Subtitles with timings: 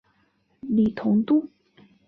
[0.61, 1.47] 李同度。